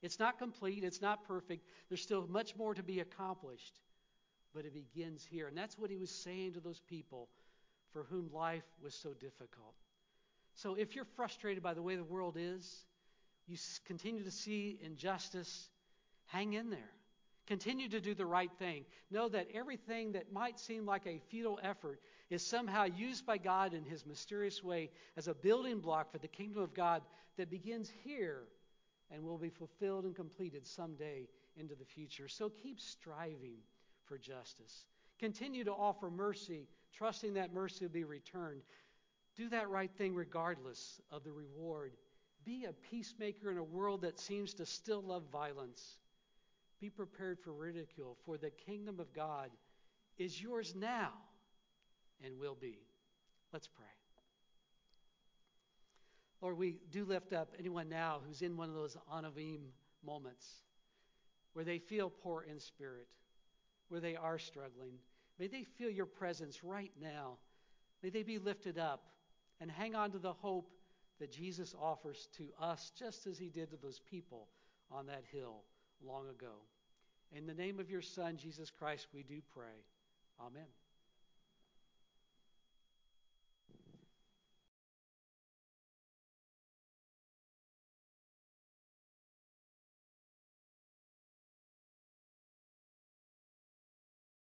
It's 0.02 0.20
not 0.20 0.38
complete, 0.38 0.84
it's 0.84 1.02
not 1.02 1.26
perfect, 1.26 1.66
there's 1.88 2.02
still 2.02 2.28
much 2.28 2.58
more 2.58 2.74
to 2.74 2.84
be 2.84 3.00
accomplished, 3.00 3.80
but 4.54 4.66
it 4.66 4.74
begins 4.74 5.24
here. 5.24 5.48
And 5.48 5.58
that's 5.58 5.80
what 5.80 5.90
he 5.90 5.96
was 5.96 6.12
saying 6.12 6.56
to 6.56 6.60
those 6.60 6.82
people 6.90 7.30
for 7.94 8.04
whom 8.04 8.30
life 8.34 8.66
was 8.84 8.94
so 8.94 9.14
difficult. 9.14 9.76
So 10.56 10.76
if 10.76 10.94
you're 10.94 11.06
frustrated 11.06 11.64
by 11.64 11.74
the 11.74 11.82
way 11.82 11.96
the 11.96 12.04
world 12.04 12.36
is, 12.38 12.84
you 13.52 13.58
continue 13.86 14.24
to 14.24 14.32
see 14.32 14.80
injustice, 14.82 15.70
hang 16.28 16.54
in 16.54 16.70
there. 16.70 16.92
Continue 17.48 17.90
to 17.90 18.00
do 18.00 18.14
the 18.14 18.26
right 18.26 18.52
thing. 18.60 18.86
Know 19.10 19.28
that 19.28 19.48
everything 19.54 20.14
that 20.14 20.32
might 20.32 20.58
seem 20.58 20.86
like 20.86 21.06
a 21.06 21.20
futile 21.30 21.60
effort 21.62 22.00
is 22.30 22.46
somehow 22.46 22.86
used 22.86 23.26
by 23.26 23.38
God 23.38 23.74
in 23.74 23.84
His 23.84 24.06
mysterious 24.06 24.64
way 24.64 24.90
as 25.18 25.28
a 25.28 25.34
building 25.34 25.80
block 25.80 26.12
for 26.12 26.18
the 26.18 26.30
kingdom 26.30 26.64
of 26.64 26.74
God 26.74 27.02
that 27.38 27.50
begins 27.50 27.92
here 28.06 28.44
and 29.12 29.24
will 29.24 29.38
be 29.38 29.50
fulfilled 29.50 30.06
and 30.06 30.16
completed 30.16 30.66
someday 30.66 31.28
into 31.58 31.76
the 31.76 31.84
future. 31.84 32.30
So 32.30 32.50
keep 32.50 32.80
striving 32.80 33.58
for 34.06 34.18
justice. 34.18 34.86
Continue 35.20 35.66
to 35.66 35.74
offer 35.74 36.10
mercy, 36.10 36.70
trusting 36.94 37.34
that 37.34 37.54
mercy 37.54 37.84
will 37.84 37.92
be 37.92 38.06
returned. 38.06 38.62
Do 39.36 39.50
that 39.50 39.70
right 39.70 39.92
thing 39.98 40.16
regardless 40.16 41.02
of 41.12 41.26
the 41.26 41.32
reward 41.32 41.92
be 42.46 42.66
a 42.66 42.74
peacemaker 42.74 43.52
in 43.52 43.58
a 43.58 43.64
world 43.64 44.02
that 44.02 44.20
seems 44.20 44.54
to 44.56 44.66
still 44.66 45.02
love 45.02 45.24
violence. 45.32 45.98
Be 46.80 46.90
prepared 46.90 47.40
for 47.40 47.52
ridicule, 47.54 48.18
for 48.26 48.38
the 48.38 48.50
kingdom 48.50 49.00
of 49.00 49.14
God 49.14 49.52
is 50.18 50.42
yours 50.42 50.74
now 50.76 51.12
and 52.24 52.40
will 52.40 52.58
be. 52.60 52.80
Let's 53.54 53.68
pray. 53.68 53.86
Lord, 56.42 56.58
we 56.58 56.80
do 56.92 57.06
lift 57.06 57.34
up 57.34 57.54
anyone 57.60 57.88
now 57.88 58.20
who's 58.26 58.42
in 58.42 58.58
one 58.58 58.70
of 58.70 58.76
those 58.76 58.98
Anavim 59.14 59.60
moments 60.04 60.48
where 61.54 61.66
they 61.66 61.78
feel 61.78 62.10
poor 62.10 62.44
in 62.44 62.60
spirit, 62.60 63.08
where 63.90 64.00
they 64.00 64.16
are 64.16 64.40
struggling. 64.40 64.94
May 65.38 65.48
they 65.48 65.64
feel 65.64 65.90
your 65.90 66.06
presence 66.06 66.64
right 66.64 66.92
now. 67.00 67.38
May 68.02 68.10
they 68.10 68.24
be 68.24 68.40
lifted 68.40 68.80
up 68.80 69.04
and 69.60 69.70
hang 69.70 69.94
on 69.94 70.12
to 70.12 70.18
the 70.18 70.34
hope 70.34 70.72
that 71.22 71.32
Jesus 71.32 71.76
offers 71.80 72.28
to 72.36 72.50
us 72.60 72.92
just 72.98 73.28
as 73.28 73.38
he 73.38 73.48
did 73.50 73.70
to 73.70 73.78
those 73.78 74.02
people 74.10 74.48
on 74.92 75.06
that 75.06 75.24
hill 75.32 75.62
long 76.04 76.28
ago. 76.28 76.56
In 77.32 77.46
the 77.46 77.54
name 77.54 77.80
of 77.80 77.92
your 77.92 78.02
Son, 78.02 78.38
Jesus 78.38 78.72
Christ, 78.72 79.06
we 79.14 79.22
do 79.22 79.40
pray. 79.54 79.86
Amen. 80.40 80.66